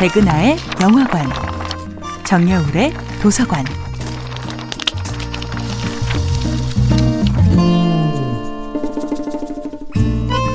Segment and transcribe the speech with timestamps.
[0.00, 1.28] 백은하의 영화관,
[2.24, 3.66] 정여울의 도서관.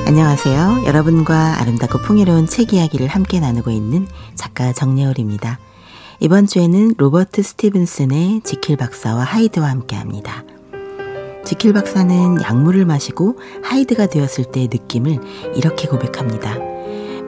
[0.04, 0.82] 안녕하세요.
[0.86, 5.60] 여러분과 아름답고 풍요로운 책 이야기를 함께 나누고 있는 작가 정여울입니다.
[6.18, 10.42] 이번 주에는 로버트 스티븐슨의 지킬 박사와 하이드와 함께 합니다.
[11.44, 15.20] 지킬 박사는 약물을 마시고 하이드가 되었을 때의 느낌을
[15.54, 16.75] 이렇게 고백합니다.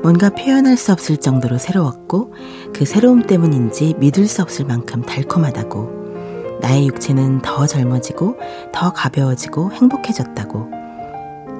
[0.02, 2.32] 뭔가 표현할 수 없을 정도로 새로웠고
[2.74, 6.58] 그 새로움 때문인지 믿을 수 없을 만큼 달콤하다고.
[6.60, 8.36] 나의 육체는 더 젊어지고
[8.72, 10.70] 더 가벼워지고 행복해졌다고.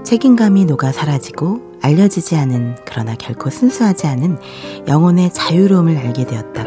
[0.04, 4.38] 책임감이 녹아 사라지고 알려지지 않은 그러나 결코 순수하지 않은
[4.88, 6.57] 영혼의 자유로움을 알게 되었다고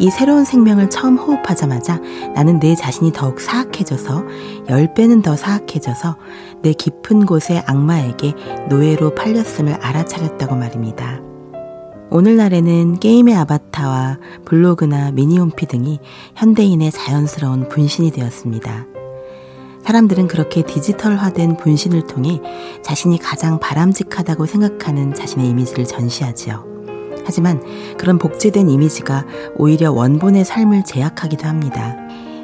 [0.00, 2.00] 이 새로운 생명을 처음 호흡하자마자
[2.34, 4.24] 나는 내 자신이 더욱 사악해져서
[4.66, 6.16] 10배는 더 사악해져서
[6.62, 8.32] 내 깊은 곳의 악마에게
[8.70, 11.20] 노예로 팔렸음을 알아차렸다고 말입니다.
[12.10, 16.00] 오늘날에는 게임의 아바타와 블로그나 미니홈피 등이
[16.34, 18.86] 현대인의 자연스러운 분신이 되었습니다.
[19.84, 22.40] 사람들은 그렇게 디지털화된 분신을 통해
[22.82, 26.69] 자신이 가장 바람직하다고 생각하는 자신의 이미지를 전시하지요.
[27.30, 27.62] 하지만
[27.96, 29.24] 그런 복제된 이미지가
[29.56, 31.96] 오히려 원본의 삶을 제약하기도 합니다.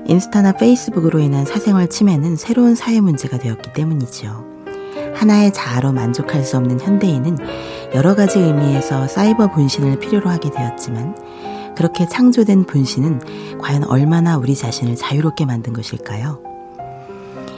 [0.06, 4.44] 인스타나 페이스북으로 인한 사생활 침해는 새로운 사회 문제가 되었기 때문이죠.
[5.16, 7.38] 하나의 자아로 만족할 수 없는 현대인은
[7.94, 14.94] 여러 가지 의미에서 사이버 분신을 필요로 하게 되었지만 그렇게 창조된 분신은 과연 얼마나 우리 자신을
[14.94, 16.40] 자유롭게 만든 것일까요?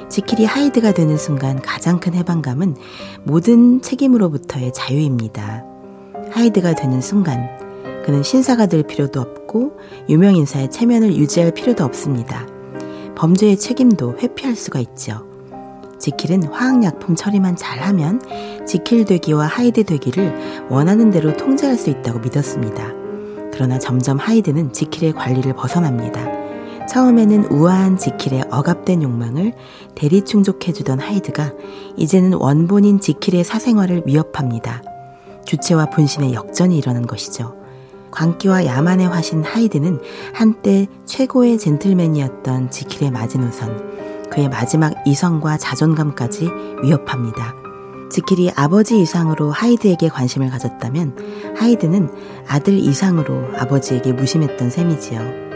[0.09, 2.77] 지킬이 하이드가 되는 순간 가장 큰 해방감은
[3.25, 5.68] 모든 책임으로부터의 자유입니다.
[6.39, 7.49] 하이드가 되는 순간
[8.05, 9.73] 그는 신사가 될 필요도 없고
[10.09, 12.47] 유명 인사의 체면을 유지할 필요도 없습니다.
[13.17, 15.27] 범죄의 책임도 회피할 수가 있죠.
[15.99, 18.23] 지킬은 화학약품 처리만 잘하면
[18.67, 22.93] 지킬 되기와 하이드 되기를 원하는 대로 통제할 수 있다고 믿었습니다.
[23.53, 26.25] 그러나 점점 하이드는 지킬의 관리를 벗어납니다.
[26.87, 29.55] 처음에는 우아한 지킬의 억압된 욕망을
[29.97, 31.53] 대리 충족해주던 하이드가
[31.97, 34.83] 이제는 원본인 지킬의 사생활을 위협합니다.
[35.49, 37.57] 주체와 분신의 역전이 일어난 것이죠.
[38.11, 39.99] 광기와 야만의 화신 하이드는
[40.35, 46.51] 한때 최고의 젠틀맨이었던 지킬의 마지노선, 그의 마지막 이성과 자존감까지
[46.83, 47.55] 위협합니다.
[48.11, 52.11] 지킬이 아버지 이상으로 하이드에게 관심을 가졌다면 하이드는
[52.47, 55.49] 아들 이상으로 아버지에게 무심했던 셈이지요.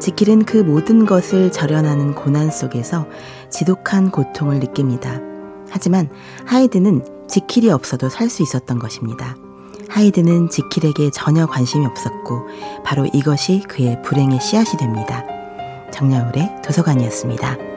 [0.00, 3.06] 지킬은 그 모든 것을 절연하는 고난 속에서
[3.48, 5.20] 지독한 고통을 느낍니다.
[5.70, 6.08] 하지만
[6.46, 9.36] 하이드는 지킬이 없어도 살 수 있었던 것입니다.
[9.88, 12.46] 하이드는 지킬에게 전혀 관심이 없었고
[12.84, 15.24] 바로 이것이 그의 불행의 씨앗이 됩니다.
[15.92, 17.67] 정여울의 도서관이었습니다.